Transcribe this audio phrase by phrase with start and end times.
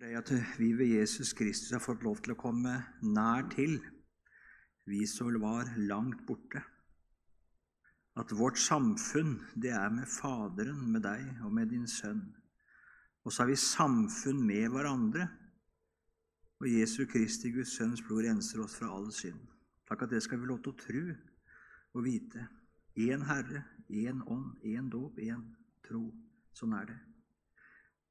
[0.00, 2.72] deg at vi ved Jesus Kristus har fått lov til å komme
[3.06, 3.76] nær til,
[4.90, 6.62] vi som var langt borte.
[8.18, 12.24] At vårt samfunn, det er med Faderen, med deg og med din sønn.
[13.24, 15.28] Og så har vi samfunn med hverandre.
[16.62, 19.40] Og Jesu Kristi, Guds sønns blod, renser oss fra all synd.
[19.88, 21.06] Takk at det skal vi lov til å tro
[21.94, 22.46] og vite.
[22.98, 25.42] Én Herre, én ånd, én dåp, én
[25.86, 26.06] tro.
[26.54, 27.02] Sånn er det.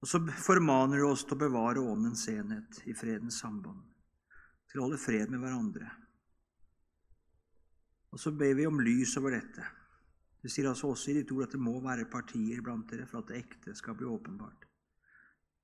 [0.04, 3.80] Og så formaner du oss til å bevare åndens enhet i fredens samband.
[4.68, 5.88] Til å holde fred med hverandre.
[8.12, 9.63] Og så ber vi om lys over dette.
[10.44, 13.22] Du sier altså også i ditt ord at det må være partier blant dere for
[13.22, 14.66] at det ekte skal bli åpenbart.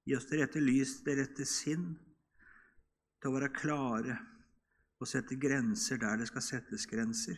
[0.07, 1.89] Gi oss det rette lys, det rette sinn,
[3.19, 4.15] til å være klare
[4.99, 7.35] og sette grenser der det skal settes grenser,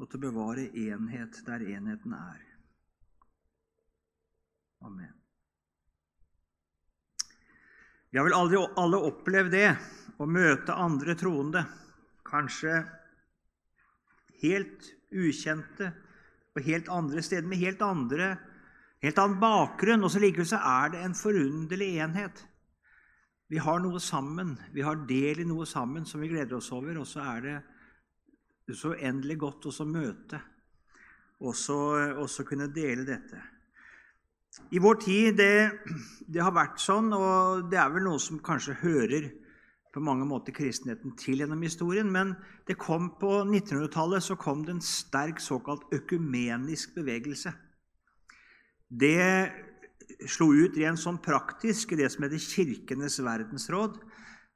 [0.00, 2.40] og til å bevare enhet der enheten er.
[4.88, 5.23] Amen.
[8.14, 9.68] Vi har vel aldri alle opplevd det,
[10.22, 11.64] å møte andre troende,
[12.22, 12.76] kanskje
[14.38, 15.88] helt ukjente
[16.54, 18.28] på helt andre steder med helt andre
[19.02, 22.44] helt annen bakgrunn, og så likevel så er det en forunderlig enhet.
[23.50, 27.02] Vi har noe sammen, vi har del i noe sammen som vi gleder oss over,
[27.02, 30.38] og så er det så uendelig godt å møte
[31.42, 33.42] og så kunne dele dette.
[34.70, 35.70] I vår tid det,
[36.30, 39.30] det har vært sånn, og det er vel noe som kanskje hører
[39.94, 42.10] på mange måter kristenheten til gjennom historien.
[42.10, 42.34] Men
[42.68, 47.54] det kom på 1900-tallet så kom det en sterk såkalt økumenisk bevegelse.
[48.90, 49.50] Det
[50.30, 53.98] slo ut rent sånn praktisk i det som heter Kirkenes verdensråd.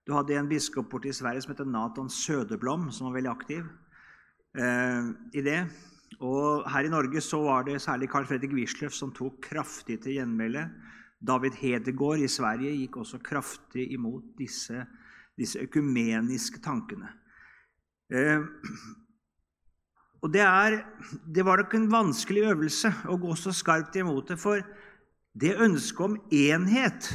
[0.06, 3.64] Du hadde en biskop borte i Sverige som heter Nathan Søderblom, som var veldig aktiv
[4.58, 5.60] eh, i det.
[6.20, 10.18] Og Her i Norge så var det særlig Carl Fredrik Wisløff som tok kraftig til
[10.18, 10.68] gjenmæle.
[11.18, 14.86] David Hedegaard i Sverige gikk også kraftig imot disse
[15.38, 17.12] disse økumeniske tankene.
[18.10, 18.42] Eh,
[20.22, 20.80] og det, er,
[21.34, 24.64] det var nok en vanskelig øvelse å gå så skarpt imot det, for
[25.38, 27.12] det ønsket om enhet,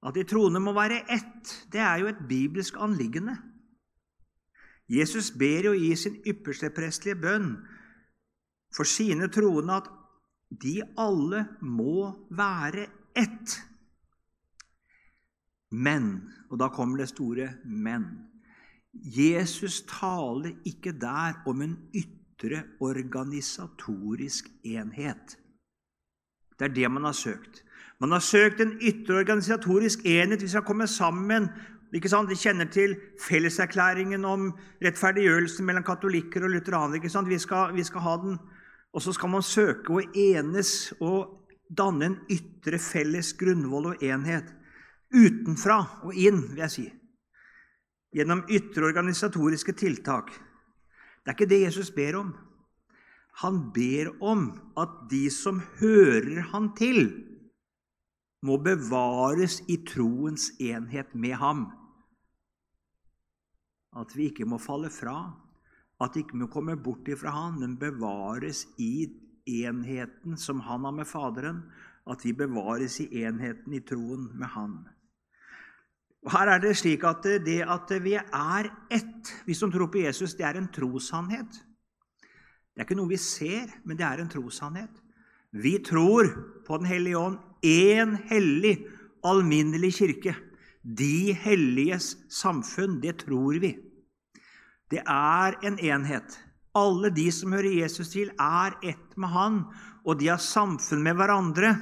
[0.00, 3.36] at de troende må være ett, det er jo et bibelsk anliggende.
[4.90, 7.52] Jesus ber jo i sin ypperste prestelige bønn
[8.74, 9.90] for sine troende at
[10.62, 13.54] de alle må være ett.
[15.70, 16.10] Men,
[16.50, 18.08] og da kommer det store men
[18.90, 25.38] Jesus taler ikke der om en ytre organisatorisk enhet.
[26.58, 27.62] Det er det man har søkt.
[28.00, 30.42] Man har søkt en ytre organisatorisk enhet.
[30.42, 31.48] Vi skal komme sammen.
[31.94, 32.30] Ikke sant?
[32.30, 34.50] Vi kjenner til felleserklæringen om
[34.84, 37.00] rettferdiggjørelsen mellom katolikker og lutheranere.
[37.00, 37.28] Ikke sant?
[37.28, 38.38] Vi skal, vi skal ha den,
[38.94, 44.54] og så skal man søke å enes og danne en ytre felles grunnvoll og enhet
[45.10, 46.86] utenfra og inn, vil jeg si.
[48.14, 50.32] Gjennom ytre organisatoriske tiltak.
[51.22, 52.30] Det er ikke det Jesus ber om.
[53.42, 54.48] Han ber om
[54.78, 57.10] at de som hører han til,
[58.42, 61.68] må bevares i troens enhet med ham.
[63.98, 65.18] At vi ikke må falle fra,
[66.00, 69.10] at vi ikke må komme bort ifra han, men bevares i
[69.50, 71.64] enheten som han har med Faderen,
[72.10, 74.78] at vi bevares i enheten i troen med han.
[76.24, 80.02] Og Her er det slik at det at vi er ett, vi som tror på
[80.04, 81.60] Jesus, det er en trossannhet.
[82.70, 84.92] Det er ikke noe vi ser, men det er en trossannhet.
[85.52, 86.28] Vi tror
[86.66, 88.86] på Den hellige ånd, én hellig,
[89.24, 90.36] alminnelig kirke.
[90.82, 93.74] De helliges samfunn, det tror vi.
[94.90, 96.38] Det er en enhet.
[96.74, 99.62] Alle de som hører Jesus til, er ett med Han,
[100.06, 101.74] og de har samfunn med hverandre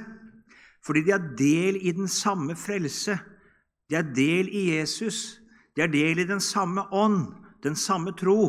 [0.79, 3.17] fordi de har del i den samme frelse
[3.89, 5.39] de er del i Jesus.
[5.75, 7.31] De er del i den samme ånd,
[7.65, 8.41] den samme tro.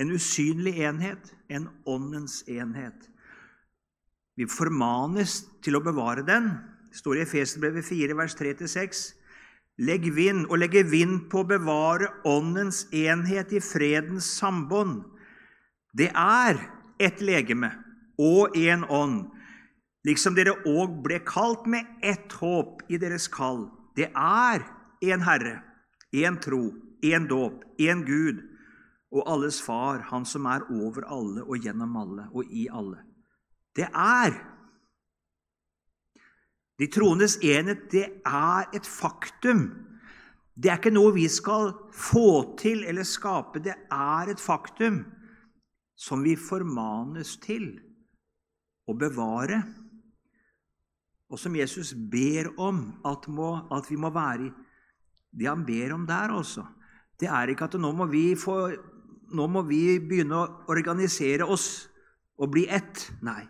[0.00, 3.10] En usynlig enhet, en åndens enhet.
[4.36, 6.50] Vi formanes til å bevare den.
[6.90, 9.04] Det står i Efeserbrevet 4, vers 3-6.
[9.86, 15.02] Legg vind og legge vind på å bevare åndens enhet i fredens sambånd.
[15.96, 16.60] Det er
[17.02, 17.72] ett legeme
[18.16, 19.26] og én ånd,
[20.08, 23.66] liksom dere òg ble kalt med ett håp i deres kall.
[23.96, 24.64] Det er
[25.04, 25.60] én Herre,
[26.12, 26.72] én tro,
[27.04, 28.40] én dåp, én Gud
[29.12, 33.04] og alles Far, Han som er over alle og gjennom alle og i alle.
[33.76, 34.32] Det er
[36.76, 39.68] De troendes enhet, det er et faktum.
[40.56, 43.62] Det er ikke noe vi skal få til eller skape.
[43.64, 45.02] Det er et faktum
[45.96, 47.70] som vi formanes til
[48.86, 49.62] å bevare
[51.26, 54.52] og som Jesus ber om at, må, at vi må være i.
[55.36, 56.64] Det han ber om der også,
[57.20, 58.06] det er ikke at nå må,
[58.40, 58.56] få,
[59.34, 61.88] nå må vi begynne å organisere oss
[62.38, 63.08] og bli ett.
[63.24, 63.42] Nei.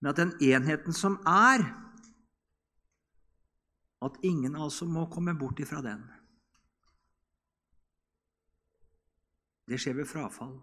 [0.00, 1.64] Men at den enheten som er,
[4.06, 6.04] at ingen altså må komme bort ifra den.
[9.68, 10.58] Det skjer ved frafall.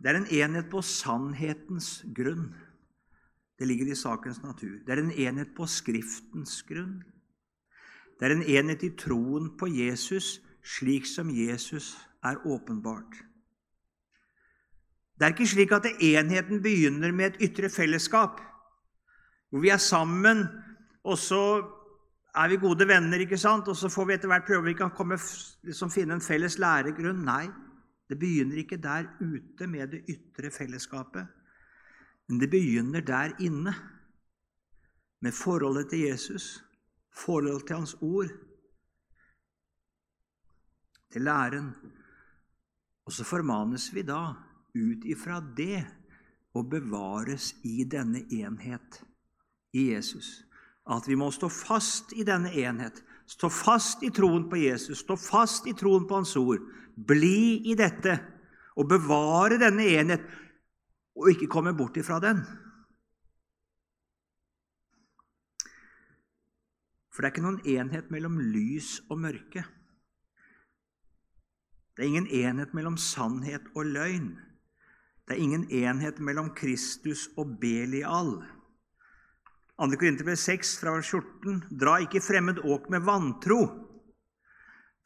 [0.00, 2.54] Det er en enhet på sannhetens grunn.
[3.60, 4.78] Det ligger i sakens natur.
[4.86, 7.02] Det er en enhet på Skriftens grunn.
[8.16, 11.92] Det er en enhet i troen på Jesus slik som Jesus
[12.24, 13.20] er åpenbart.
[15.20, 18.40] Det er ikke slik at enheten begynner med et ytre fellesskap,
[19.50, 20.44] hvor vi er sammen,
[21.04, 21.42] og så
[22.34, 23.68] er vi gode venner, ikke sant?
[23.68, 25.18] og så får vi etter hvert prøve vi kan komme,
[25.66, 27.24] liksom finne en felles læregrunn.
[27.26, 27.48] Nei,
[28.08, 31.26] det begynner ikke der ute med det ytre fellesskapet.
[32.28, 33.74] Men det begynner der inne,
[35.20, 36.62] med forholdet til Jesus,
[37.12, 38.30] forholdet til Hans ord,
[41.12, 41.74] til læren.
[43.04, 44.30] Og så formanes vi da
[44.72, 45.82] ut ifra det
[46.54, 49.02] og bevares i denne enhet
[49.72, 50.42] i Jesus.
[50.90, 55.16] At vi må stå fast i denne enhet, stå fast i troen på Jesus, stå
[55.20, 56.62] fast i troen på Hans ord.
[56.96, 58.16] Bli i dette
[58.76, 60.24] og bevare denne enhet,
[61.16, 62.42] og ikke komme bort ifra den.
[67.10, 69.64] For det er ikke noen enhet mellom lys og mørke.
[71.92, 74.30] Det er ingen enhet mellom sannhet og løgn.
[75.28, 78.38] Det er ingen enhet mellom Kristus og Belial.
[79.80, 79.96] 2.
[79.96, 83.60] Korinterbrev 6, fra vers 14.: Dra ikke fremmed åk med vantro.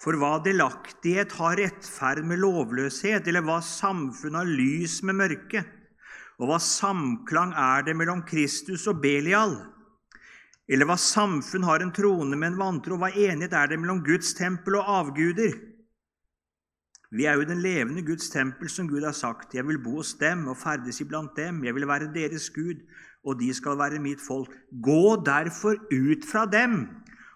[0.03, 5.63] For hva delaktighet har rettferd med lovløshet, eller hva samfunn har lys med mørke?
[6.43, 9.55] Og hva samklang er det mellom Kristus og Belial?
[10.67, 12.99] Eller hva samfunn har en trone med en vantro?
[12.99, 15.55] Hva enighet er det mellom Guds tempel og avguder?
[17.15, 19.55] Vi er jo den levende Guds tempel, som Gud har sagt.
[19.55, 21.63] Jeg vil bo hos dem og ferdes iblant dem.
[21.63, 22.83] Jeg vil være deres Gud,
[23.25, 24.53] og de skal være mitt folk.
[24.71, 26.85] Gå derfor ut fra dem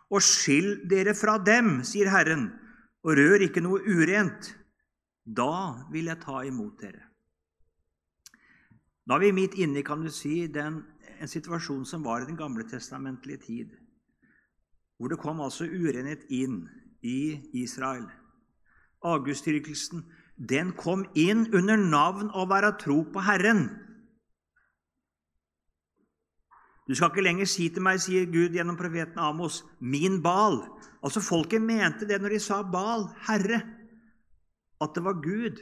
[0.09, 2.49] og skill dere fra dem, sier Herren,
[3.05, 4.55] og rør ikke noe urent.
[5.25, 7.05] Da vil jeg ta imot dere.
[9.09, 13.39] Da er vi midt inne i si, en situasjon som var i den gamle testamentlige
[13.39, 13.69] tid,
[14.97, 16.69] hvor det kom altså urenhet inn
[17.03, 18.07] i Israel.
[19.05, 20.05] Augustdyrkelsen
[20.39, 23.69] den kom inn under navn å være tro på Herren.
[26.89, 30.65] Du skal ikke lenger si til meg, sier Gud gjennom profeten Amos, 'min Bal'.
[31.05, 33.61] Altså Folket mente det når de sa Bal, Herre,
[34.81, 35.61] at det var Gud.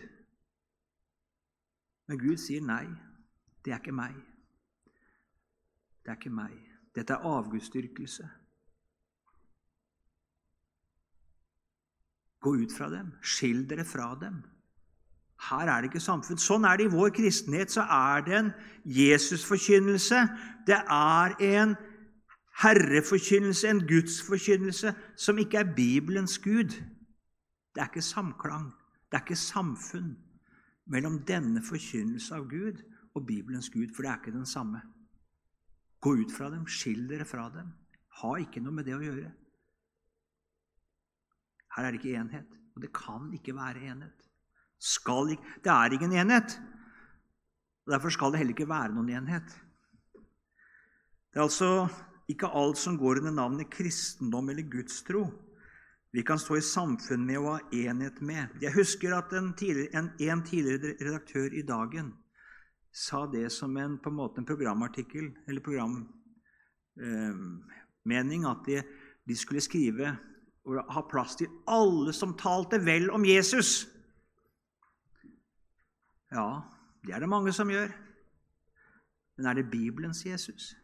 [2.06, 2.86] Men Gud sier nei.
[3.64, 4.14] Det er ikke meg.
[6.04, 6.54] Det er ikke meg.
[6.94, 8.28] Dette er avgudsdyrkelse.
[12.40, 13.10] Gå ut fra dem.
[13.22, 14.44] Skill dere fra dem.
[15.50, 16.40] Her er det ikke samfunn.
[16.40, 17.74] Sånn er det i vår kristenhet.
[17.74, 18.52] Så er det en
[18.88, 20.22] Jesusforkynnelse.
[20.66, 21.76] Det er en
[22.62, 26.72] herreforkynnelse, en gudsforkynnelse, som ikke er Bibelens Gud.
[27.74, 28.70] Det er ikke samklang,
[29.10, 30.14] det er ikke samfunn
[30.88, 32.80] mellom denne forkynnelse av Gud
[33.14, 34.80] og Bibelens Gud, for det er ikke den samme.
[36.00, 37.74] Gå ut fra dem, skill dere fra dem.
[38.22, 39.32] Ha ikke noe med det å gjøre.
[41.76, 44.25] Her er det ikke enhet, og det kan ikke være enhet.
[44.76, 46.58] Ikke, det er ingen enhet.
[47.86, 49.56] og Derfor skal det heller ikke være noen enhet.
[51.32, 51.88] Det er altså
[52.28, 55.26] ikke alt som går under navnet kristendom eller gudstro
[56.16, 58.54] vi kan stå i samfunn med og ha enhet med.
[58.62, 62.14] Jeg husker at en tidligere, en, en tidligere redaktør i Dagen
[62.88, 66.06] sa det som en, på en, måte en programartikkel, eller programmening,
[68.46, 68.80] eh, at de,
[69.28, 70.16] de skulle skrive
[70.64, 73.84] og ha plass til alle som talte vel om Jesus.
[76.36, 76.60] Ja,
[77.06, 77.92] det er det mange som gjør.
[79.36, 80.74] Men er det Bibelens Jesus?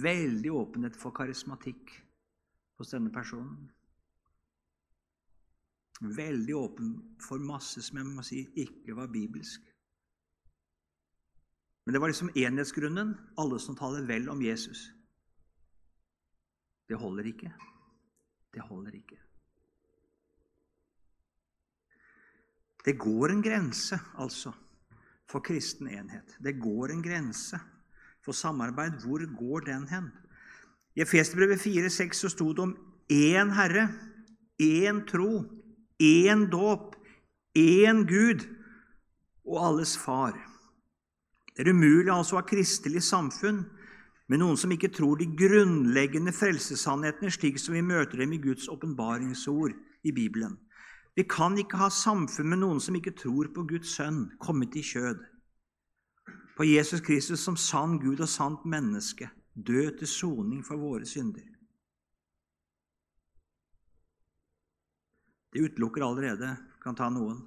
[0.00, 1.92] Veldig åpenhet for karismatikk
[2.78, 3.70] hos denne personen.
[6.00, 9.66] Veldig åpen for masse som jeg må si ikke var bibelsk.
[11.84, 14.90] Men det var liksom enhetsgrunnen, alle som taler vel om Jesus.
[16.88, 17.52] Det holder ikke.
[18.54, 19.20] Det holder ikke.
[22.84, 24.52] Det går en grense, altså,
[25.28, 26.36] for kristen enhet.
[26.42, 27.58] Det går en grense
[28.24, 29.02] for samarbeid.
[29.04, 30.10] Hvor går den hen?
[30.96, 32.76] I Efesbrevet 4,6 så sto det om
[33.12, 33.88] én Herre,
[34.60, 35.44] én tro,
[36.02, 36.96] én dåp,
[37.56, 38.46] én Gud
[39.44, 40.34] og alles Far.
[41.56, 43.64] Det er umulig altså å ha kristelig samfunn
[44.30, 48.68] med noen som ikke tror de grunnleggende frelsessannhetene slik som vi møter dem i Guds
[48.70, 49.74] åpenbaringsord
[50.06, 50.54] i Bibelen.
[51.20, 54.80] Vi kan ikke ha samfunn med noen som ikke tror på Guds sønn, kommet i
[54.80, 55.18] kjød,
[56.56, 61.44] på Jesus Kristus som sann Gud og sant menneske, død til soning for våre synder.
[65.52, 67.44] Det utelukker allerede, kan ta noen.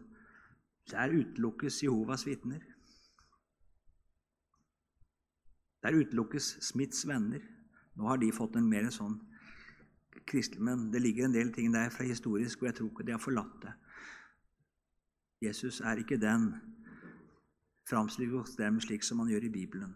[0.94, 2.62] Der utelukkes Jehovas vitner.
[5.82, 7.42] Der utelukkes Smiths venner.
[7.98, 9.18] Nå har de fått en mer sånn
[10.28, 13.12] kristelig Men det ligger en del ting der fra historisk, og jeg tror ikke de
[13.16, 13.74] har forlatt det.
[15.44, 16.54] Jesus er ikke den
[17.90, 19.94] framstilt hos dem slik som han gjør i Bibelen.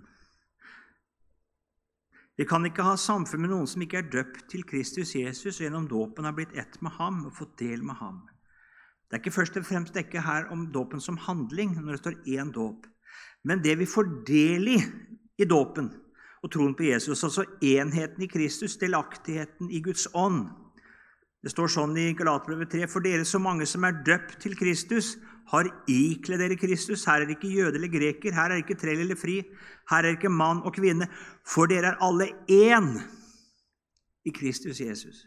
[2.37, 5.63] Vi kan ikke ha samfunn med noen som ikke er døpt til Kristus Jesus og
[5.63, 8.19] gjennom dåpen har blitt ett med ham og fått del med ham.
[9.07, 12.19] Det er ikke først og fremst ikke her om dåpen som handling, når det står
[12.27, 12.85] én dåp,
[13.43, 14.77] men det vi får del i
[15.37, 15.89] i dåpen
[16.47, 20.47] og troen på Jesus, altså enheten i Kristus, delaktigheten i Guds ånd.
[21.43, 25.17] Det står sånn i Galatbrevet 3.: For dere så mange som er døpt til Kristus,
[25.51, 27.05] har ikledd dere Kristus.
[27.07, 29.37] Her er det ikke jøde eller greker, her er det ikke trell eller fri,
[29.91, 31.07] her er det ikke mann og kvinne.
[31.47, 32.97] For dere er alle én
[34.27, 35.23] i Kristus Jesus.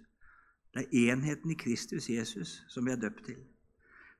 [0.74, 3.40] Det er enheten i Kristus Jesus som vi er døpt til.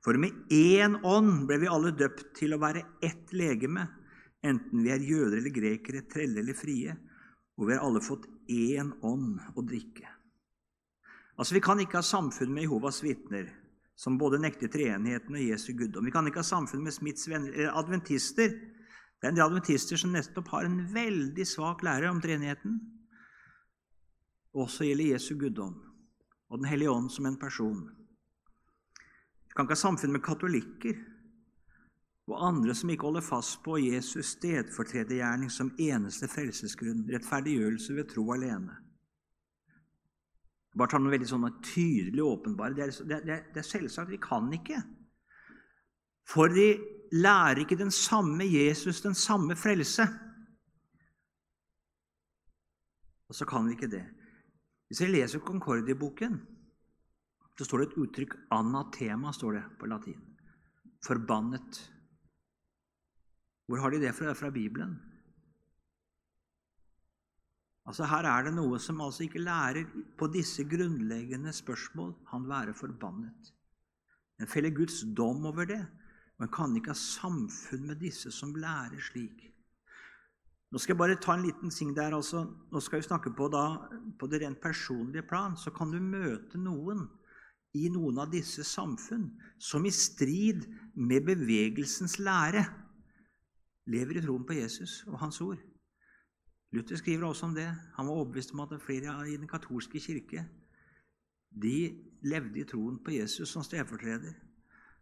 [0.01, 3.85] For med én ånd ble vi alle døpt til å være ett legeme,
[4.43, 6.95] enten vi er jøder eller grekere, trelle eller frie,
[7.57, 10.07] og vi har alle fått én ånd å drikke.
[11.37, 13.49] Altså, Vi kan ikke ha samfunn med Jehovas vitner
[13.95, 16.05] som både nekter treenigheten og Jesu guddom.
[16.05, 18.49] Vi kan ikke ha samfunn med Smiths eller adventister.
[18.49, 22.79] Det er en del adventister som nettopp har en veldig svak lære om treenigheten.
[24.57, 25.77] Også gjelder Jesu guddom
[26.51, 27.85] og Den hellige ånd som en person.
[29.47, 30.97] Vi kan ikke ha samfunn med katolikker
[32.31, 38.25] og andre som ikke holder fast på Jesus' stedfortredergjerning som eneste frelsesgrunn, rettferdiggjørelse ved tro
[38.33, 38.77] alene.
[40.77, 42.75] Bare ta noe veldig sånn tydelig åpenbare.
[42.77, 44.11] Det er, det, det, det er selvsagt.
[44.13, 44.79] Vi kan ikke.
[46.31, 46.69] For de
[47.11, 50.07] lærer ikke den samme Jesus, den samme frelse.
[53.27, 54.05] Og så kan vi ikke det.
[54.87, 56.39] Hvis jeg leser Concordia-boken,
[57.57, 60.21] så står det et uttrykk 'anatema' står det på latin.
[61.05, 61.91] Forbannet.
[63.71, 64.33] Hvor har de det fra?
[64.35, 64.97] Fra Bibelen.
[67.87, 69.87] Altså Her er det noe som altså ikke lærer
[70.19, 73.53] på disse grunnleggende spørsmål han være forbannet.
[74.41, 75.79] En feller Guds dom over det.
[76.39, 79.47] Man kan ikke ha samfunn med disse som lærer slik.
[80.71, 82.11] Nå skal jeg bare ta en liten ting der.
[82.15, 82.43] altså.
[82.71, 83.87] Nå skal vi snakke på, da,
[84.19, 85.55] på det rent personlige plan.
[85.55, 87.07] Så kan du møte noen
[87.71, 92.67] i noen av disse samfunn som i strid med bevegelsens lære
[93.91, 95.59] lever i troen på Jesus og Hans ord.
[96.71, 97.67] Luther skriver også om det.
[97.97, 100.45] Han var overbevist om at flere i den katolske kirke
[101.51, 101.75] de
[102.23, 104.33] levde i troen på Jesus som stedfortreder.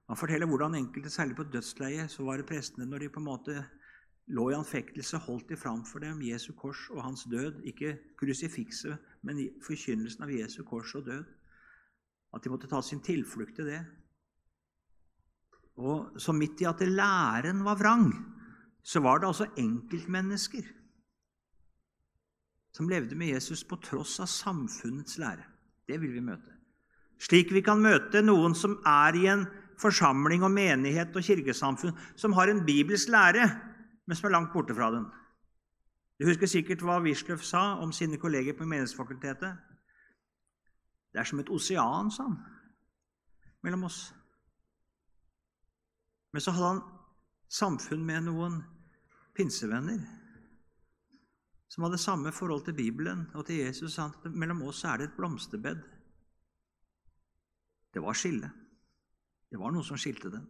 [0.09, 3.27] Han forteller hvordan enkelte, særlig på dødsleiet, så var det prestene når de på en
[3.27, 3.65] måte
[4.33, 7.61] lå i anfektelse, holdt de fram for dem Jesu kors og hans død.
[7.69, 11.23] Ikke krusifikset, men forkynnelsen av Jesu kors og død.
[12.33, 13.83] At de måtte ta sin tilflukt til det.
[15.77, 18.09] Og Så midt i at læren var vrang,
[18.83, 20.67] så var det altså enkeltmennesker
[22.71, 25.43] som levde med Jesus på tross av samfunnets lære.
[25.87, 26.53] Det vil vi møte.
[27.19, 29.47] Slik vi kan møte noen som er i en
[29.79, 33.47] forsamling og menighet og kirkesamfunn som har en bibelsk lære,
[34.05, 35.09] men som er langt borte fra den.
[36.19, 39.57] Du husker sikkert hva Wisløff sa om sine kolleger på Menighetsfakultetet.
[41.11, 42.37] Det er som et osean, sa han,
[43.63, 44.13] mellom oss.
[46.33, 46.81] Men så hadde han
[47.49, 48.59] samfunn med noen
[49.35, 49.99] pinsevenner
[51.69, 55.17] som hadde samme forhold til Bibelen og til Jesus, at mellom oss er det et
[55.17, 55.81] blomsterbed.
[57.93, 58.49] Det var skille.
[59.49, 60.47] Det var noe som skilte dem.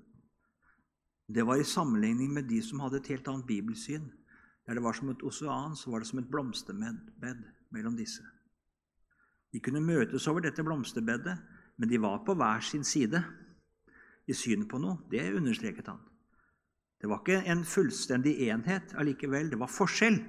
[1.29, 4.07] Det var i sammenligning med de som hadde et helt annet bibelsyn.
[4.65, 8.23] Der det var som et osean, så var det som et blomsterbed mellom disse.
[9.53, 11.37] De kunne møtes over dette blomsterbedet,
[11.77, 13.23] men de var på hver sin side
[14.27, 14.99] i synet på noe.
[15.11, 15.99] Det understreket han.
[16.99, 19.49] Det var ikke en fullstendig enhet allikevel.
[19.51, 20.19] Det var forskjell.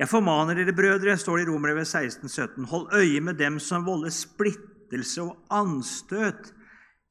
[0.00, 3.84] Jeg formaner dere, brødre, står det i Romerbrevet 16, 17, hold øye med dem som
[3.84, 6.54] volder splittelse og anstøt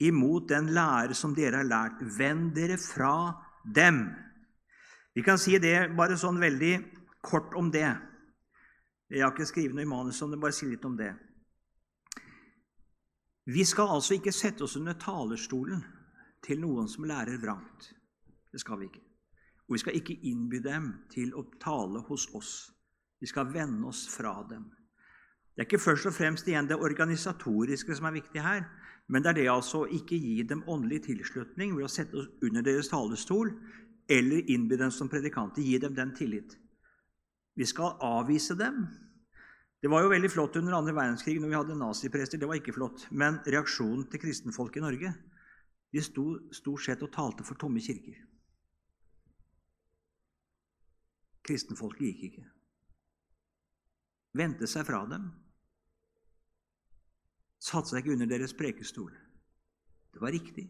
[0.01, 2.01] imot den lære som dere har lært.
[2.17, 3.13] Vend dere fra
[3.75, 4.07] dem.
[5.13, 6.73] Vi kan si det bare sånn veldig
[7.21, 7.91] kort om det.
[9.13, 11.11] Jeg har ikke skrevet noe i manus om det, bare si litt om det.
[13.49, 15.79] Vi skal altså ikke sette oss under talerstolen
[16.45, 17.87] til noen som lærer vrangt.
[18.51, 19.01] Det skal vi ikke.
[19.65, 22.51] Og vi skal ikke innby dem til å tale hos oss.
[23.19, 24.67] Vi skal vende oss fra dem.
[25.55, 28.63] Det er ikke først og fremst igjen det organisatoriske som er viktig her,
[29.09, 32.29] men det er det altså å ikke gi dem åndelig tilslutning ved å sette oss
[32.45, 33.49] under deres talestol
[34.09, 35.65] eller innby dem som predikanter.
[35.65, 36.53] Gi dem den tillit.
[37.57, 38.85] Vi skal avvise dem.
[39.79, 42.39] Det var jo veldig flott under andre verdenskrig når vi hadde naziprester.
[42.39, 43.05] Det var ikke flott.
[43.15, 45.13] Men reaksjonen til kristenfolk i Norge
[45.89, 48.17] de sto stort sett og talte for tomme kirker.
[51.49, 52.43] Kristenfolket gikk ikke.
[54.37, 55.31] Vendte seg fra dem.
[57.59, 59.15] Satte seg ikke under deres prekestol.
[60.13, 60.67] Det var riktig.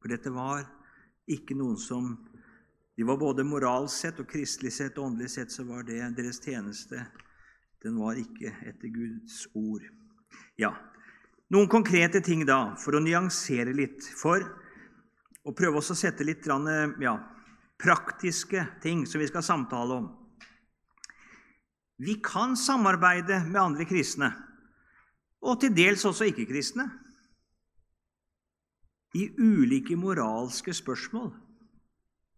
[0.00, 0.62] For dette var
[1.30, 2.14] ikke noen som
[3.00, 6.36] De var både moralsk sett og kristelig sett og åndelig sett så var det deres
[6.44, 7.00] tjeneste.
[7.80, 9.86] Den var ikke etter Guds ord.
[10.60, 10.74] Ja,
[11.48, 14.04] Noen konkrete ting da, for å nyansere litt.
[14.04, 14.44] For
[15.48, 17.16] å prøve oss å sette litt ja,
[17.80, 20.12] praktiske ting som vi skal samtale om.
[22.04, 24.34] Vi kan samarbeide med andre kristne,
[25.40, 26.84] og til dels også ikke-kristne,
[29.16, 31.32] i ulike moralske spørsmål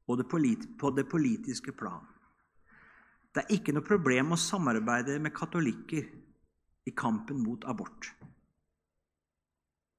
[0.06, 2.06] på det politiske plan.
[3.32, 6.08] Det er ikke noe problem å samarbeide med katolikker
[6.86, 8.10] i kampen mot abort.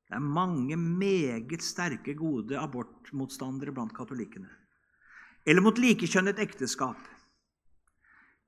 [0.04, 4.52] Det er mange meget sterke, gode abortmotstandere blant katolikkene
[5.46, 7.00] eller mot likekjønnet ekteskap.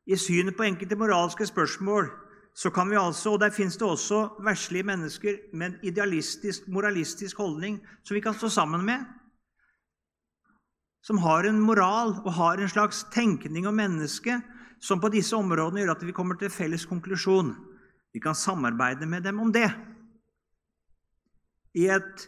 [0.06, 2.08] I synet på enkelte moralske spørsmål
[2.56, 7.38] så kan vi altså, og Der fins det også verslige mennesker med en idealistisk, moralistisk
[7.38, 9.04] holdning som vi kan stå sammen med.
[11.06, 14.42] Som har en moral og har en slags tenkning om mennesket
[14.82, 17.54] som på disse områdene gjør at vi kommer til felles konklusjon.
[18.14, 19.68] Vi kan samarbeide med dem om det.
[21.76, 22.26] I et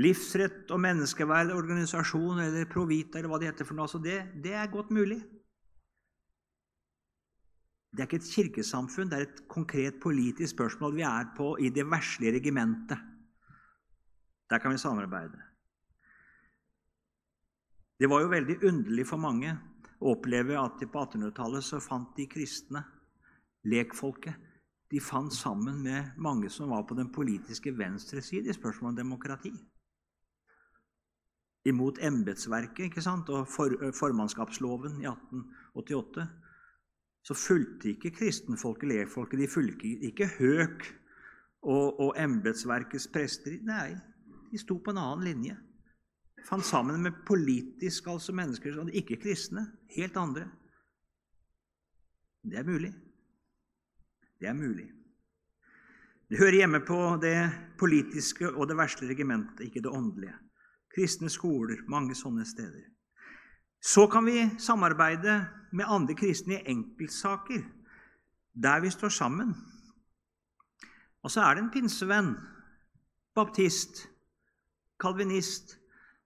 [0.00, 4.02] livsrett og menneskeverd, organisasjon eller Provita eller hva det heter for noe.
[4.04, 5.20] Det, det er godt mulig.
[7.92, 11.68] Det er ikke et kirkesamfunn, det er et konkret politisk spørsmål vi er på i
[11.68, 12.96] det verslige regimentet.
[14.48, 15.51] Der kan vi samarbeide.
[18.02, 19.52] Det var jo veldig underlig for mange
[20.02, 22.82] å oppleve at på 1800-tallet så fant de kristne,
[23.70, 24.34] lekfolket,
[24.90, 28.98] de fant sammen med mange som var på den politiske venstre side i spørsmålet om
[29.04, 29.52] demokrati
[31.70, 36.26] imot embetsverket og for, formannskapsloven i 1888,
[37.22, 39.38] så fulgte ikke kristenfolket lekfolket.
[39.38, 40.88] De fulgte ikke Høk
[41.62, 43.60] og, og embetsverkets prester.
[43.62, 43.92] Nei,
[44.50, 45.54] de sto på en annen linje.
[46.46, 49.66] Fant sammen med politisk, altså mennesker som ikke kristne.
[49.96, 50.48] Helt andre.
[52.42, 52.92] Det er mulig.
[54.40, 54.88] Det er mulig.
[56.28, 57.36] Det hører hjemme på det
[57.78, 60.38] politiske og det verste regimentet, ikke det åndelige
[60.92, 62.84] kristne skoler, mange sånne steder.
[63.82, 65.38] Så kan vi samarbeide
[65.72, 67.62] med andre kristne i enkeltsaker
[68.52, 69.54] der vi står sammen.
[71.22, 72.34] Og så er det en pinsevenn,
[73.34, 74.08] baptist,
[75.00, 75.78] kalvinist,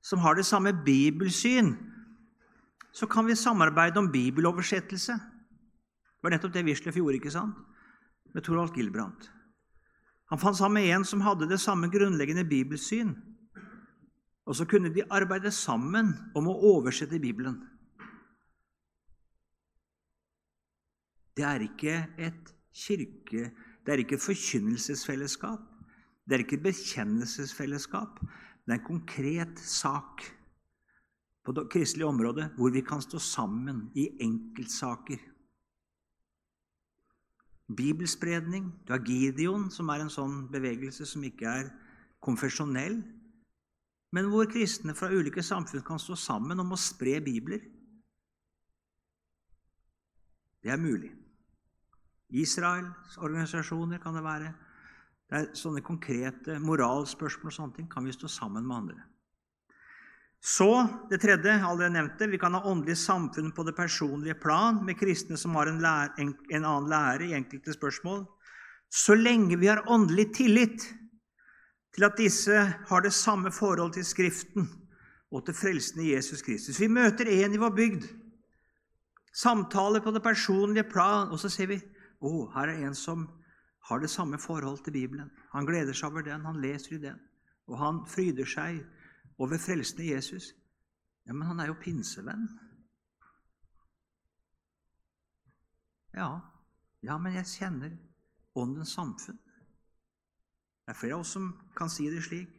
[0.06, 1.74] som har det samme bibelsyn.
[2.94, 5.12] Så kan vi samarbeide om bibeloversettelse.
[5.12, 7.56] Det var nettopp det Wisløff gjorde, ikke sant?
[8.34, 9.30] Med Thorvald Gilbrandt.
[10.30, 13.14] Han fant sammen en som hadde det samme grunnleggende bibelsyn.
[14.46, 17.58] Og så kunne de arbeide sammen om å oversette Bibelen.
[21.36, 23.50] Det er ikke et kirke...
[23.86, 25.60] Det er ikke et forkynnelsesfellesskap.
[26.26, 28.16] Det er ikke et bekjennelsesfellesskap.
[28.66, 30.24] Det er en konkret sak
[31.46, 35.20] på det kristelige området hvor vi kan stå sammen i enkeltsaker.
[37.76, 38.72] Bibelspredning.
[38.86, 41.70] Du har Gideon, som er en sånn bevegelse som ikke er
[42.22, 43.00] konfesjonell,
[44.14, 47.62] men hvor kristne fra ulike samfunn kan stå sammen om å spre bibler.
[50.62, 51.12] Det er mulig.
[52.34, 54.54] Israels organisasjoner kan det være.
[55.26, 59.04] Det er sånne konkrete moralspørsmål og sånne ting kan vi stå sammen med andre.
[60.46, 60.68] Så
[61.10, 65.38] det tredje, allerede nevnte, vi kan ha åndelig samfunn på det personlige plan med kristne
[65.40, 68.22] som har en, lære, en, en annen lære i enkelte spørsmål.
[68.92, 70.86] Så lenge vi har åndelig tillit
[71.96, 72.54] til at disse
[72.86, 74.68] har det samme forhold til Skriften
[75.32, 76.78] og til frelsen i Jesus Kristus.
[76.80, 78.06] Vi møter en i vår bygd,
[79.34, 81.80] samtaler på det personlige plan, og så ser vi
[82.20, 83.26] å, her er en som
[83.88, 85.30] har det samme forhold til Bibelen.
[85.52, 87.18] Han gleder seg over den, han leser i den,
[87.66, 88.80] og han fryder seg
[89.38, 90.52] over frelsen i Jesus.
[91.26, 92.48] Ja, men han er jo pinsevenn.
[96.16, 96.40] Ja,
[97.02, 97.96] ja, men jeg kjenner
[98.56, 99.38] Åndens samfunn.
[100.86, 102.52] Det er flere av oss som kan si det slik.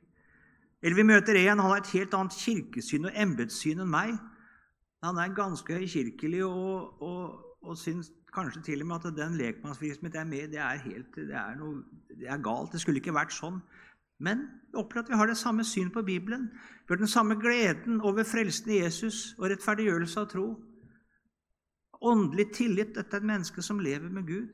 [0.81, 4.13] Eller vi møter en, han har et helt annet kirkesyn og embetssyn enn meg.
[5.03, 10.15] Han er ganske høykirkelig og, og, og syns kanskje til og med at den lekmannsvirksomhet
[10.15, 11.81] jeg er med det er, helt, det, er noe,
[12.13, 12.71] det er galt.
[12.73, 13.59] Det skulle ikke vært sånn.
[14.23, 16.47] Men vi opplever at vi har det samme syn på Bibelen.
[16.85, 20.47] Vi har den samme gleden over frelsen i Jesus og rettferdiggjørelse av tro.
[22.01, 22.95] Åndelig tillit.
[22.95, 24.53] Dette er et menneske som lever med Gud.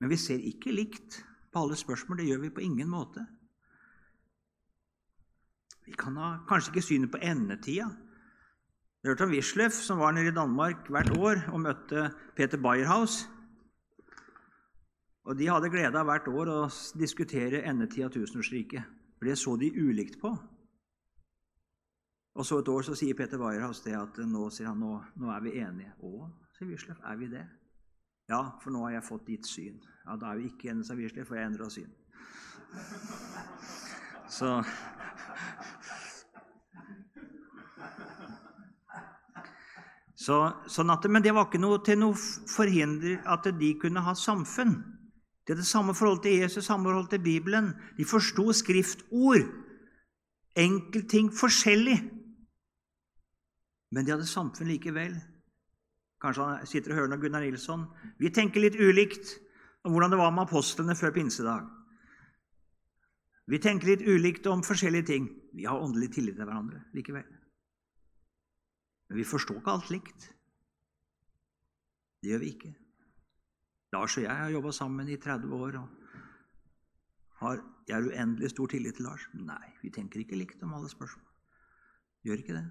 [0.00, 1.20] Men vi ser ikke likt
[1.52, 2.18] på alle spørsmål.
[2.18, 3.26] Det gjør vi på ingen måte.
[5.86, 7.90] Vi kan ha kanskje ikke synet på endetida.
[9.02, 12.04] Vi hørte om Wisløff, som var nede i Danmark hvert år og møtte
[12.36, 13.24] Peter Bayerhaus.
[15.24, 16.58] Og De hadde glede av hvert år å
[16.98, 18.86] diskutere endetida av tusenårsriket.
[19.18, 20.30] For det så de ulikt på.
[22.38, 25.34] Og så et år så sier Peter Bayerhaus det at nå, sier han, nå, nå
[25.34, 25.96] er vi enige.
[25.98, 27.42] Å, sier Wisløff, er vi det?
[28.30, 29.82] Ja, for nå har jeg fått ditt syn.
[30.06, 31.90] Ja, Da er vi ikke enige, sa Wisløff, for jeg endra syn.
[34.38, 34.62] Så
[40.22, 40.38] Så,
[40.70, 42.14] sånn at, men det var ikke noe til noe
[42.52, 44.76] forhinder at de kunne ha samfunn.
[45.42, 47.72] De hadde samme forhold til Jesus, samme forhold til Bibelen.
[47.98, 49.48] De forsto skriftord.
[50.54, 51.98] Enkeltting forskjellig.
[53.92, 55.18] Men de hadde samfunn likevel.
[56.22, 57.88] Kanskje han sitter og hører noe Gunnar Nilsson.
[58.22, 59.34] Vi tenker litt ulikt
[59.82, 61.66] om hvordan det var med apostlene før pinsedag.
[63.50, 65.30] Vi tenker litt ulikt om forskjellige ting.
[65.56, 67.26] Vi har åndelig tillit til hverandre likevel.
[69.12, 70.22] Men vi forstår ikke alt likt.
[72.24, 72.70] Det gjør vi ikke.
[73.92, 75.76] Lars og jeg har jobba sammen i 30 år.
[75.76, 75.88] og
[77.42, 79.26] har, Jeg har uendelig stor tillit til Lars.
[79.34, 81.28] Nei, vi tenker ikke likt om alle spørsmål.
[82.24, 82.64] Gjør ikke det.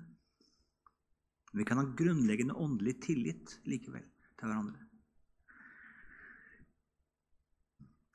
[1.51, 4.81] Men vi kan ha grunnleggende åndelig tillit likevel til hverandre.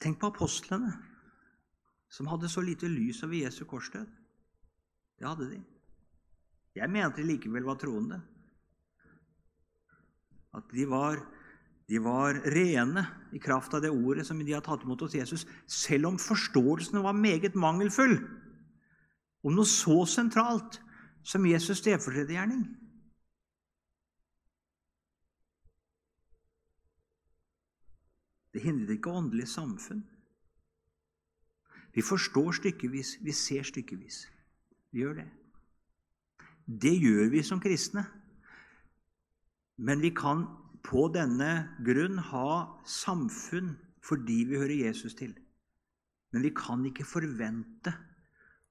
[0.03, 0.91] Tenk på apostlene,
[2.11, 4.11] som hadde så lite lys over Jesu korsdød.
[5.19, 5.62] Det hadde de.
[6.77, 8.21] Jeg mener at de likevel var troende.
[10.57, 11.21] At de var,
[11.89, 15.47] de var rene i kraft av det ordet som de har tatt imot hos Jesus,
[15.69, 18.19] selv om forståelsen var meget mangelfull
[19.47, 20.81] om noe så sentralt
[21.27, 22.65] som Jesus' stedfortredergjerning.
[28.53, 30.05] Det hindret ikke åndelig samfunn.
[31.95, 34.25] Vi forstår stykkevis, vi ser stykkevis.
[34.91, 35.27] Vi gjør det.
[36.67, 38.03] Det gjør vi som kristne.
[39.79, 40.47] Men vi kan
[40.87, 43.75] på denne grunn ha samfunn
[44.07, 45.35] fordi vi hører Jesus til.
[46.35, 47.95] Men vi kan ikke forvente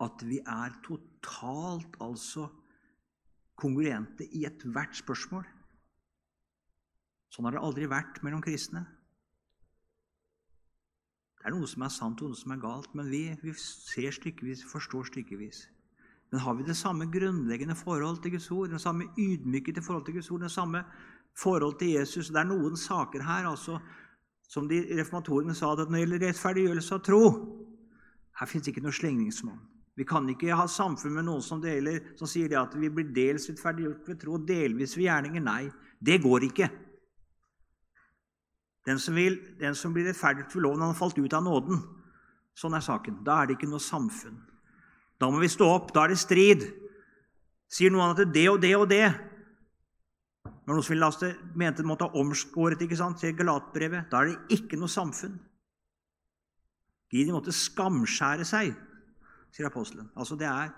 [0.04, 2.50] at vi er totalt altså
[3.56, 5.46] kongruente i ethvert spørsmål.
[7.32, 8.84] Sånn har det aldri vært mellom kristne.
[11.40, 14.16] Det er noe som er sant og noe som er galt, men vi, vi ser
[14.16, 15.66] stykkevis, forstår stykkevis.
[16.36, 20.06] Men har vi det samme grunnleggende forhold til Guds ord, den samme ydmykhet i forhold
[20.06, 20.82] til Guds ord, den samme
[21.38, 23.78] forhold til Jesus Det er noen saker her altså,
[24.44, 27.22] som de reformatorene sa at når det gjelder rettferdiggjørelse av tro
[28.36, 29.62] Her fins ikke noe slengningsmonn.
[29.96, 33.48] Vi kan ikke ha samfunn med noen som, deler, som sier at vi blir dels
[33.48, 35.46] rettferdiggjort ved tro og delvis ved gjerninger.
[35.46, 35.70] Nei,
[36.04, 36.68] det går ikke.
[38.92, 41.80] Den som, vil, den som blir rettferdiggjort ved loven, han har falt ut av nåden.
[42.60, 43.24] Sånn er saken.
[43.24, 44.36] Da er det ikke noe samfunn.
[45.20, 45.94] Da må vi stå opp.
[45.96, 46.66] Da er det strid.
[47.72, 49.06] Sier noen at det og det og det
[50.66, 54.32] Men noen som laste, mente det måtte ha omskåret, ikke sant, sier Galatbrevet, da er
[54.32, 55.36] det ikke noe samfunn.
[57.14, 58.72] De måtte skamskjære seg,
[59.54, 60.10] sier apostelen.
[60.18, 60.74] Altså det er,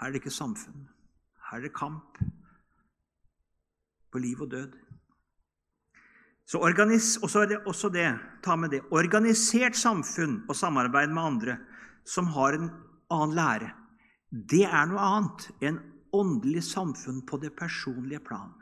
[0.00, 0.88] Her er det ikke samfunn.
[1.50, 2.18] Her er det kamp
[4.10, 4.72] på liv og død.
[6.46, 8.08] Så organis, og er det også det,
[8.42, 11.56] ta med det, organisert samfunn og samarbeid med andre
[12.04, 12.72] som har en
[13.12, 13.70] annen lære.
[14.32, 15.78] Det er noe annet enn
[16.16, 18.52] åndelig samfunn på det personlige plan.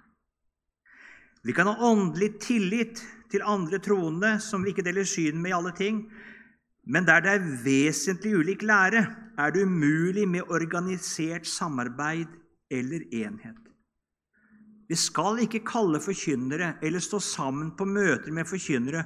[1.42, 3.00] Vi kan ha åndelig tillit
[3.32, 6.04] til andre troende som vi ikke deler syn med i alle ting,
[6.84, 9.06] men der det er vesentlig ulik lære,
[9.38, 12.28] er det umulig med organisert samarbeid
[12.70, 13.56] eller enhet.
[14.90, 19.04] Vi skal ikke kalle forkynnere eller stå sammen på møter med forkynnere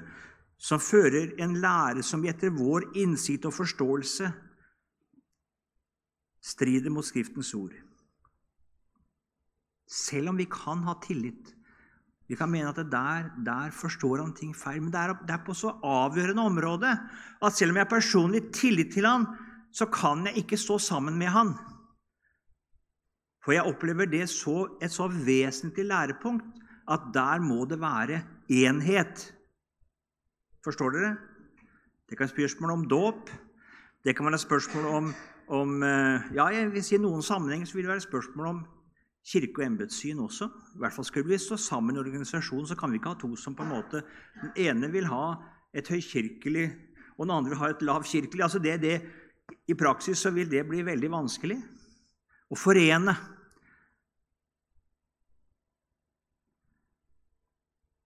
[0.59, 4.31] som fører en lære som etter vår innsikt og forståelse
[6.45, 7.75] strider mot Skriftens ord.
[9.89, 11.55] Selv om vi kan ha tillit.
[12.29, 14.81] Vi kan mene at der, der forstår han ting feil.
[14.83, 16.93] Men det er, det er på så avgjørende område
[17.45, 19.27] at selv om jeg har personlig tillit til han,
[19.73, 21.53] så kan jeg ikke stå sammen med han.
[23.45, 29.29] For jeg opplever det så, et så vesentlig lærepunkt at der må det være enhet.
[30.65, 31.17] Forstår dere?
[32.09, 33.31] Det kan være spørsmål om dåp.
[34.05, 35.13] Det kan være spørsmål om,
[35.49, 38.63] om eh, Ja, jeg vil si i noen sammenhenger så vil det være spørsmål om
[39.25, 40.49] kirke- og embetssyn også.
[40.77, 43.37] I hvert fall Skulle vi stå sammen i organisasjonen, så kan vi ikke ha to
[43.37, 44.03] som på en måte
[44.41, 45.37] Den ene vil ha
[45.75, 46.67] et høykirkelig,
[47.19, 48.43] og den andre vil ha et lavkirkelig.
[48.43, 49.03] Altså det, det,
[49.69, 51.59] I praksis så vil det bli veldig vanskelig
[52.51, 53.15] å forene.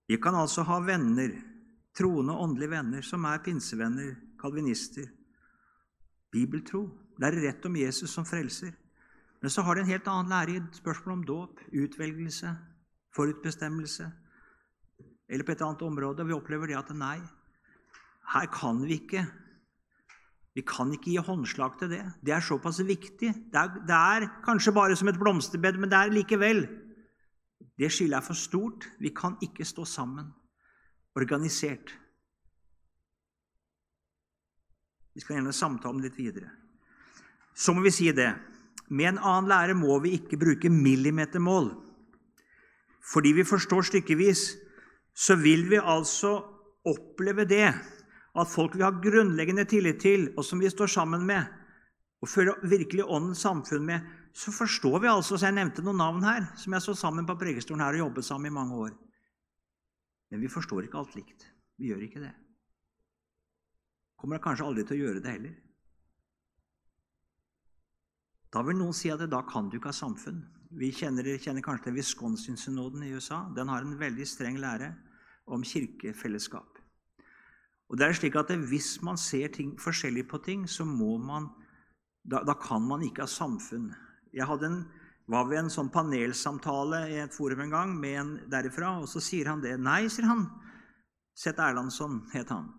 [0.08, 1.34] Vi kan altså ha venner,
[1.92, 5.04] troende åndelige venner, som er pinsevenner, kalvinister,
[6.32, 6.86] bibeltro,
[7.18, 8.72] lærer rett om Jesus som frelser.
[9.42, 12.54] Men så har de en helt annen lære i spørsmål om dåp, utvelgelse,
[13.14, 14.08] forutbestemmelse
[15.28, 16.24] eller på et annet område.
[16.26, 17.18] Vi opplever det at nei,
[18.32, 19.26] her kan vi ikke
[20.58, 22.02] vi kan ikke gi håndslag til det.
[22.24, 23.28] Det er såpass viktig.
[23.52, 26.64] Det er, det er kanskje bare som et blomsterbed, men det er likevel.
[27.78, 28.88] Det skillet er for stort.
[28.98, 30.32] Vi kan ikke stå sammen
[31.14, 31.94] organisert.
[35.14, 36.50] Vi skal gjerne samtale om det litt videre.
[37.58, 38.30] Så må vi si det.
[38.88, 41.72] Med en annen lære må vi ikke bruke millimetermål.
[43.12, 44.42] Fordi vi forstår stykkevis,
[45.14, 46.38] så vil vi altså
[46.86, 47.66] oppleve det
[48.38, 51.42] at folk vi har grunnleggende tillit til, og som vi står sammen med,
[52.22, 56.22] og føler virkelig åndens samfunn med, så forstår vi altså Så jeg nevnte noen navn
[56.22, 58.92] her som jeg så sammen på pregestolen her og jobbet sammen i mange år.
[60.30, 61.48] Men vi forstår ikke alt likt.
[61.78, 62.34] Vi gjør ikke det.
[64.18, 65.56] Kommer kanskje aldri til å gjøre det heller.
[68.52, 70.40] Da vil noen si at da kan du ikke ha samfunn.
[70.78, 73.46] Vi kjenner, kjenner kanskje til Wisconsin-synoden i USA.
[73.56, 74.92] Den har en veldig streng lære
[75.48, 76.78] om kirkefellesskap.
[77.88, 81.48] Og det er slik at Hvis man ser ting, forskjellig på ting, så må man,
[82.24, 83.94] da, da kan man ikke ha samfunn.
[84.32, 84.84] Jeg en,
[85.28, 89.20] var ved en sånn panelsamtale i et forum en gang med en derifra, og så
[89.20, 89.78] sier han det.
[89.80, 90.46] Nei, sier han.
[91.36, 92.74] Seth Erlandsson het han.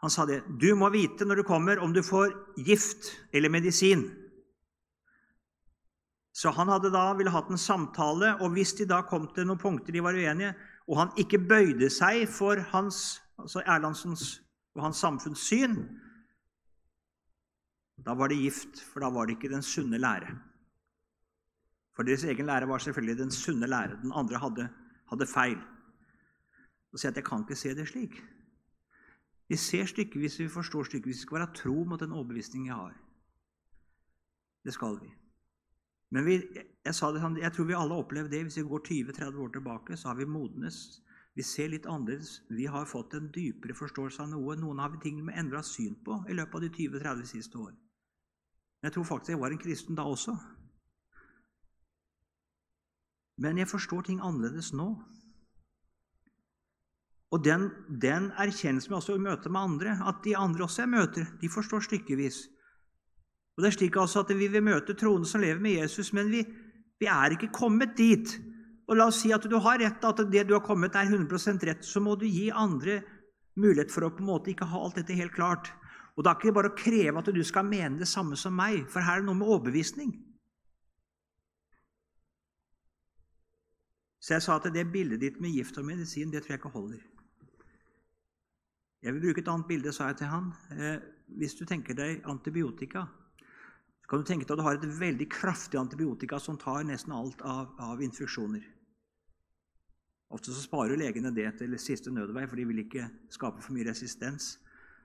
[0.00, 0.42] Han sa det.
[0.60, 4.08] Du må vite når du kommer, om du får gift eller medisin.
[6.32, 9.58] Så han hadde da ville hatt en samtale, og hvis de da kom til noen
[9.58, 10.54] punkter de var uenige,
[10.86, 14.38] og han ikke bøyde seg for hans, altså Erlandsens
[14.76, 15.76] og hans samfunnssyn,
[18.00, 20.32] da var det gift, for da var det ikke den sunne lære.
[21.96, 23.98] For deres egen lære var selvfølgelig den sunne lære.
[24.02, 24.68] Den andre hadde,
[25.10, 25.58] hadde feil.
[26.90, 28.14] Så sier jeg at jeg kan ikke se det slik.
[29.50, 31.20] Vi ser stykkevis, vi forstår stykkevis.
[31.20, 32.94] Vi skal være tro mot den overbevisning jeg har.
[34.64, 35.10] Det skal vi.
[36.10, 36.36] Men vi,
[36.84, 38.42] jeg, sa det, jeg tror vi alle opplever det.
[38.46, 40.80] Hvis vi går 20-30 år tilbake, så har vi modnes.
[41.38, 42.40] Vi ser litt annerledes.
[42.50, 44.56] Vi har fått en dypere forståelse av noe.
[44.58, 47.76] Noen har vi ting med endra syn på i løpet av de 20-30 siste år.
[48.80, 50.34] Men jeg tror faktisk jeg var en kristen da også.
[53.40, 54.90] Men jeg forstår ting annerledes nå.
[57.30, 57.68] Og den,
[58.02, 61.86] den erkjennelsen vi også møter med andre, at de andre også jeg møter, de forstår
[61.86, 62.48] stykkevis.
[63.60, 66.30] Og det er slik altså at Vi vil møte troende som lever med Jesus, men
[66.32, 66.40] vi,
[66.96, 68.38] vi er ikke kommet dit.
[68.88, 71.66] Og La oss si at du har rett, at det du har kommet, er 100%
[71.68, 71.84] rett.
[71.84, 73.02] Så må du gi andre
[73.60, 75.68] mulighet for å på en måte ikke ha alt dette helt klart.
[76.16, 78.88] Og Det er ikke bare å kreve at du skal mene det samme som meg,
[78.88, 80.16] for her er det noe med overbevisning.
[84.20, 86.72] Så jeg sa at det bildet ditt med gift og medisin det tror jeg ikke
[86.72, 87.04] holder.
[89.04, 90.50] Jeg vil bruke et annet bilde, sa jeg til han.
[90.72, 90.98] Eh,
[91.36, 93.06] hvis du tenker deg antibiotika,
[94.10, 97.42] kan du tenke deg at du har et veldig kraftig antibiotika som tar nesten alt
[97.46, 98.64] av, av infeksjoner.
[100.34, 103.86] Ofte så sparer legene det til siste nødvei, for de vil ikke skape for mye
[103.86, 104.56] resistens.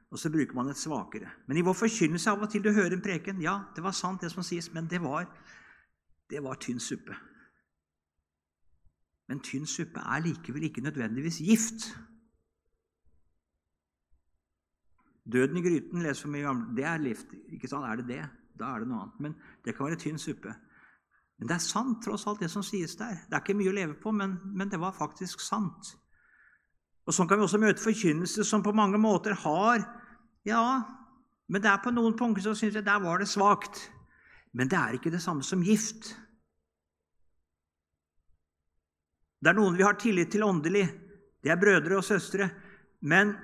[0.09, 1.29] Og så bruker man et svakere.
[1.45, 4.21] Men i vår forkynnelse av og til du hører en preken Ja, det var sant,
[4.21, 5.27] det som sies, men det var,
[6.29, 7.17] det var tynn suppe.
[9.29, 11.87] Men tynn suppe er likevel ikke nødvendigvis gift.
[15.25, 17.33] Døden i gryten leser vi om, det er gift.
[17.53, 17.85] Ikke sant?
[17.85, 18.23] Er det det?
[18.55, 19.19] Da er det noe annet.
[19.21, 20.53] Men det kan være tynn suppe.
[21.35, 23.17] Men det er sant, tross alt, det som sies der.
[23.27, 25.95] Det er ikke mye å leve på, men, men det var faktisk sant.
[27.05, 29.83] Og Sånn kan vi også møte forkynnelse som på mange måter har
[30.45, 30.85] Ja,
[31.49, 33.79] men det er på noen punkter så syns jeg der var det svakt.
[34.55, 36.13] Men det er ikke det samme som gift.
[39.41, 40.85] Det er noen vi har tillit til åndelig.
[41.43, 42.47] Det er brødre og søstre.
[43.05, 43.35] Men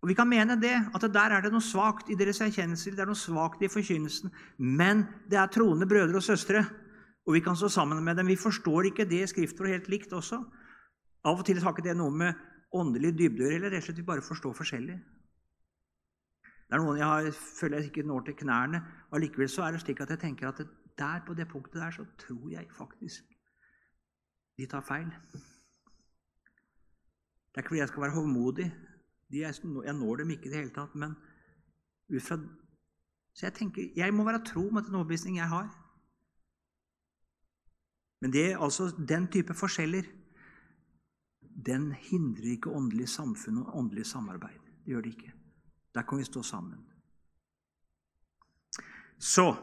[0.00, 3.02] og Vi kan mene det, at der er det noe svakt i deres erkjennelser, det
[3.04, 4.30] er noe svakt i forkynnelsen.
[4.58, 6.64] Men det er troende brødre og søstre,
[7.26, 8.26] og vi kan stå sammen med dem.
[8.32, 10.40] Vi forstår ikke det skriftord helt likt også.
[11.24, 12.32] Av og til har ikke det noe med
[12.72, 14.96] åndelig dybde eller rett og slett vi bare forstår forskjellig.
[16.40, 18.80] Det er noen jeg har, føler jeg ikke når til knærne.
[19.10, 20.62] og Allikevel så er det slik at jeg tenker at
[20.98, 23.24] der på det punktet der så tror jeg faktisk
[24.56, 25.10] de tar feil.
[27.50, 28.68] Det er ikke fordi jeg skal være hovmodig,
[29.30, 31.14] jeg når dem ikke i det hele tatt, men
[32.10, 32.40] ut fra
[33.34, 35.68] Så jeg tenker, jeg må være tro mot den overbevisning jeg har.
[38.20, 40.02] Men det, altså, den type forskjeller
[41.66, 44.58] den hindrer ikke åndelig samfunn og åndelig samarbeid.
[44.84, 45.32] Det gjør det ikke.
[45.94, 46.78] Der kan vi stå sammen.
[49.18, 49.54] Så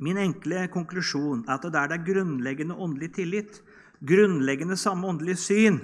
[0.00, 3.62] min enkle konklusjon er at der det er grunnleggende åndelig tillit,
[4.00, 5.78] grunnleggende samme åndelig syn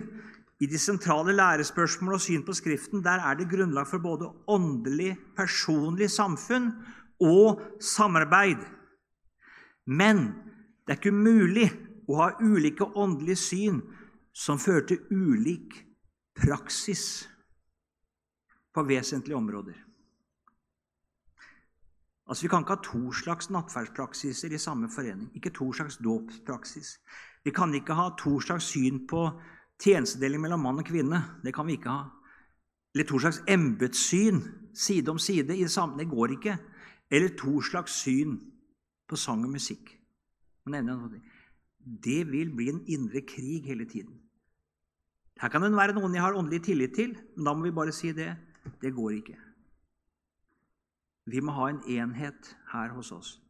[0.61, 5.17] i de sentrale lærespørsmål og syn på Skriften, der er det grunnlag for både åndelig,
[5.37, 6.71] personlig samfunn
[7.21, 8.61] og samarbeid.
[9.87, 10.27] Men
[10.85, 11.71] det er ikke mulig
[12.09, 13.81] å ha ulike åndelige syn
[14.37, 15.79] som fører til ulik
[16.37, 17.29] praksis
[18.75, 19.79] på vesentlige områder.
[22.29, 25.31] Altså, Vi kan ikke ha to slags nattverdspraksiser i samme forening.
[25.35, 26.99] Ikke to slags dåpspraksis.
[27.45, 29.41] Vi kan ikke ha to slags syn på
[29.81, 31.23] tjenestedeling mellom mann og kvinne.
[31.45, 32.09] Det kan vi ikke ha.
[32.95, 34.43] Eller to slags embetssyn
[34.75, 35.57] side om side.
[35.57, 35.99] i det samme.
[35.99, 36.59] Det går ikke.
[37.11, 38.39] Eller to slags syn
[39.09, 39.97] på sang og musikk.
[42.05, 44.21] Det vil bli en indre krig hele tiden.
[45.41, 47.93] Her kan det være noen jeg har åndelig tillit til, men da må vi bare
[47.93, 48.37] si det.
[48.83, 49.37] Det går ikke.
[51.27, 53.41] Vi må ha en enhet her hos oss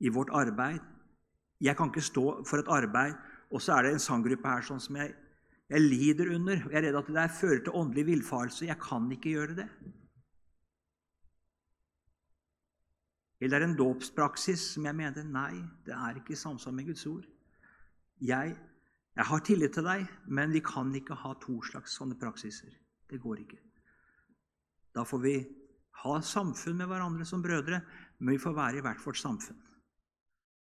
[0.00, 0.80] i vårt arbeid.
[1.60, 3.14] Jeg kan ikke stå for et arbeid,
[3.50, 5.14] og så er det en sanggruppe her sånn som jeg,
[5.68, 6.62] jeg lider under.
[6.70, 8.68] Jeg er redd at det der fører til åndelig villfarelse.
[8.70, 9.68] Jeg kan ikke gjøre det.
[13.38, 17.04] Eller er en dåpspraksis som jeg mener nei, det er ikke i samsvar med Guds
[17.06, 17.28] ord.
[18.18, 18.56] Jeg,
[19.14, 22.72] jeg har tillit til deg, men vi kan ikke ha to slags sånne praksiser.
[23.08, 23.60] Det går ikke.
[24.96, 25.36] Da får vi
[26.02, 27.78] ha samfunn med hverandre som brødre,
[28.18, 29.60] men vi får være i hvert vårt samfunn.